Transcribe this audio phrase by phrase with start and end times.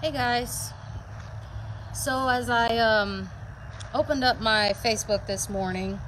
[0.00, 0.70] Hey guys.
[1.92, 3.28] So as I um,
[3.92, 5.98] opened up my Facebook this morning,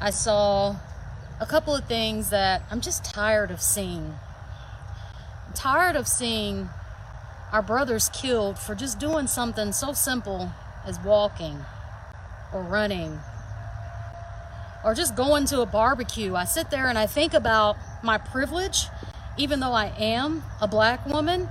[0.00, 0.76] I saw
[1.40, 4.14] a couple of things that I'm just tired of seeing.
[5.48, 6.68] I'm tired of seeing
[7.50, 10.52] our brothers killed for just doing something so simple
[10.86, 11.64] as walking
[12.54, 13.18] or running
[14.84, 16.36] or just going to a barbecue.
[16.36, 18.86] I sit there and I think about my privilege,
[19.36, 21.48] even though I am a black woman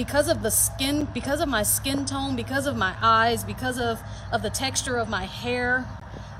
[0.00, 4.00] because of the skin because of my skin tone because of my eyes because of
[4.32, 5.86] of the texture of my hair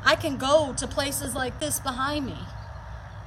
[0.02, 2.38] i can go to places like this behind me.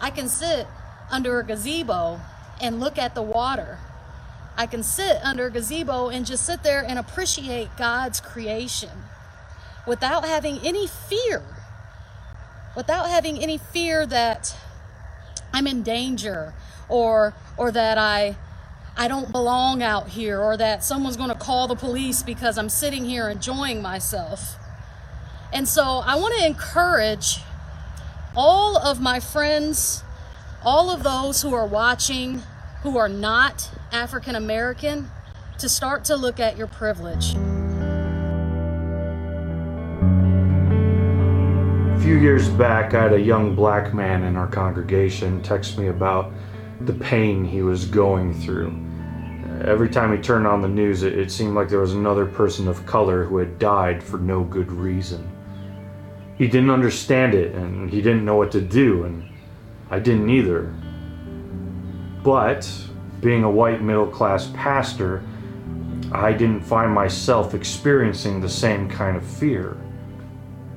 [0.02, 0.66] I can sit
[1.12, 2.20] under a gazebo
[2.59, 3.78] and look at the water.
[4.58, 8.90] I can sit under a gazebo and just sit there and appreciate god's creation
[9.88, 11.44] without having any fear
[12.76, 14.56] without having any fear that
[15.54, 16.54] i'm in danger
[16.90, 18.36] or or that i
[18.96, 22.70] I don't belong out here or that someone's going to call the police because I'm
[22.70, 24.56] sitting here enjoying myself.
[25.52, 27.40] And so I want to encourage
[28.36, 30.04] all of my friends,
[30.64, 32.44] all of those who are watching
[32.84, 35.10] who are not African American,
[35.58, 37.36] to start to look at your privilege.
[41.94, 45.88] A few years back, I had a young black man in our congregation text me
[45.88, 46.34] about
[46.82, 48.83] the pain he was going through.
[49.64, 52.67] Every time he turned on the news, it, it, seemed like there was another person
[52.67, 55.30] of color who had died for no good reason.
[56.38, 59.23] He didn't understand it and he didn't know what to do, and
[59.89, 60.73] I didn't either.
[62.23, 62.70] But,
[63.22, 65.23] being a white middle class pastor,
[66.11, 69.77] I didn't find myself experiencing the same kind of fear.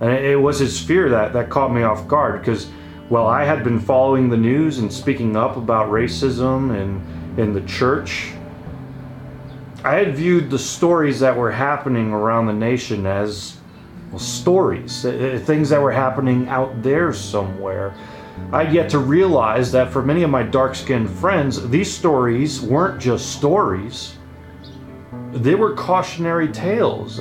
[0.01, 2.69] And it was his fear that, that caught me off guard because
[3.09, 7.61] well, I had been following the news and speaking up about racism in, in the
[7.61, 8.33] church,
[9.87, 13.57] I had viewed the stories that were happening around the nation as
[14.11, 17.95] well, stories, uh, uh, things that were happening out there somewhere.
[18.53, 23.01] I'd yet to realize that for many of my dark skinned friends, these stories weren't
[23.01, 24.17] just stories,
[25.31, 27.21] they were cautionary tales.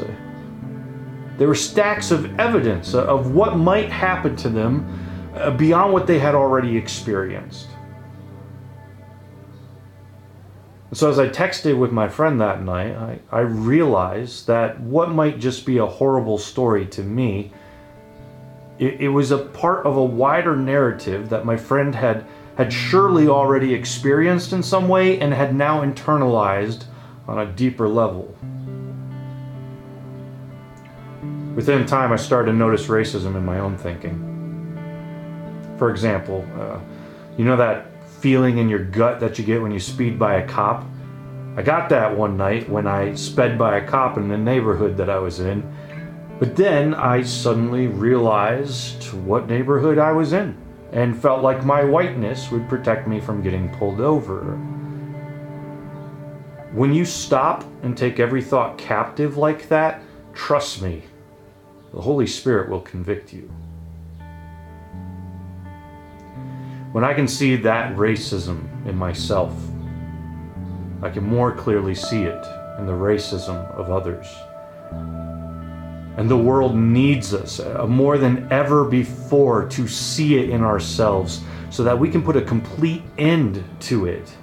[1.37, 6.17] They were stacks of evidence of what might happen to them uh, beyond what they
[6.17, 7.67] had already experienced.
[10.95, 15.39] So as I texted with my friend that night, I, I realized that what might
[15.39, 17.51] just be a horrible story to me,
[18.79, 23.27] it, it was a part of a wider narrative that my friend had had surely
[23.27, 26.85] already experienced in some way and had now internalized
[27.27, 28.33] on a deeper level.
[31.55, 34.15] Within time, I started to notice racism in my own thinking.
[35.77, 36.79] For example, uh,
[37.37, 37.87] you know that
[38.19, 40.85] feeling in your gut that you get when you speed by a cop.
[41.57, 45.09] I got that one night when I sped by a cop in the neighborhood that
[45.09, 45.63] I was in.
[46.39, 50.57] But then I suddenly realized what neighborhood I was in
[50.91, 54.57] and felt like my whiteness would protect me from getting pulled over.
[56.73, 60.01] When you stop and take every thought captive like that,
[60.33, 61.03] trust me,
[61.93, 63.49] the Holy Spirit will convict you.
[66.95, 69.51] When I can see that racism in myself,
[71.01, 72.45] I can more clearly see it
[72.79, 74.25] in the racism of others.
[76.15, 81.41] And the world needs us uh, more than ever before to see it in ourselves
[81.69, 84.33] so that we can put a complete end to it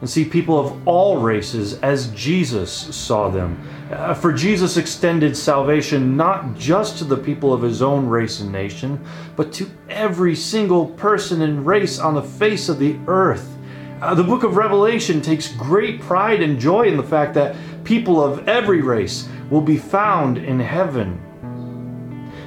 [0.00, 3.58] and see people of all races as Jesus saw them.
[3.90, 8.50] Uh, for Jesus extended salvation not just to the people of his own race and
[8.50, 9.02] nation,
[9.36, 13.56] but to every single person and race on the face of the earth.
[14.00, 18.22] Uh, the book of Revelation takes great pride and joy in the fact that people
[18.22, 21.20] of every race will be found in heaven.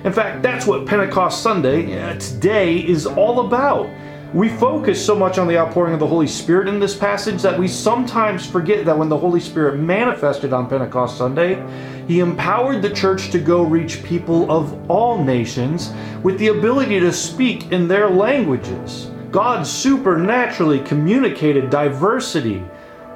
[0.03, 3.89] In fact, that's what Pentecost Sunday uh, today is all about.
[4.33, 7.57] We focus so much on the outpouring of the Holy Spirit in this passage that
[7.57, 11.63] we sometimes forget that when the Holy Spirit manifested on Pentecost Sunday,
[12.09, 15.93] He empowered the church to go reach people of all nations
[16.23, 19.09] with the ability to speak in their languages.
[19.31, 22.65] God supernaturally communicated diversity.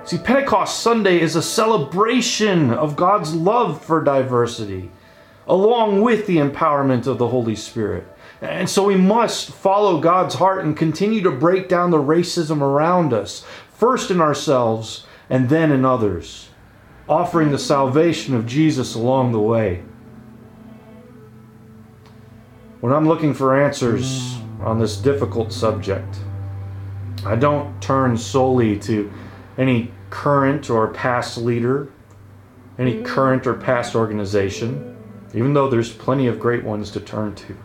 [0.06, 4.90] See, Pentecost Sunday is a celebration of God's love for diversity,
[5.46, 8.08] along with the empowerment of the Holy Spirit.
[8.42, 13.14] And so we must follow God's heart and continue to break down the racism around
[13.14, 16.50] us, first in ourselves and then in others,
[17.08, 19.84] offering the salvation of Jesus along the way.
[22.80, 26.18] When I'm looking for answers on this difficult subject,
[27.24, 29.12] I don't turn solely to
[29.58, 31.92] any current or past leader
[32.82, 34.98] any current or past organization,
[35.34, 37.56] even though there's plenty of great ones to turn to.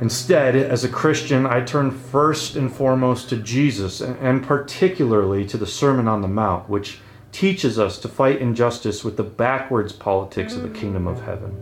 [0.00, 5.66] Instead, as a Christian, I turn first and foremost to Jesus, and particularly to the
[5.66, 7.00] Sermon on the Mount, which
[7.32, 11.54] teaches us to fight injustice with the backwards politics of the kingdom of heaven,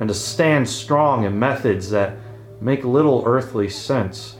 [0.00, 2.16] and to stand strong in methods that
[2.60, 4.36] make little earthly sense.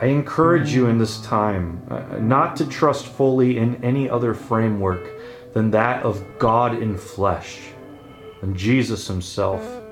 [0.00, 5.10] I encourage you in this time uh, not to trust fully in any other framework
[5.52, 7.58] than that of God in flesh
[8.40, 9.87] and Jesus Himself.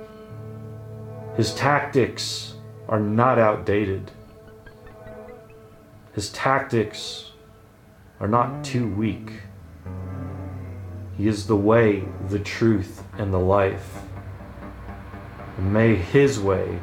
[1.36, 2.54] His tactics
[2.88, 4.10] are not outdated.
[6.14, 7.32] His tactics
[8.20, 9.32] are not too weak.
[11.18, 13.98] He is the way, the truth, and the life.
[15.58, 16.78] And may His way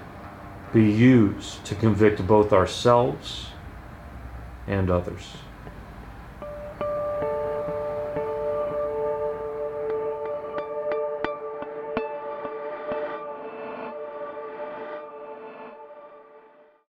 [0.71, 3.47] be used to convict both ourselves
[4.67, 5.33] and others.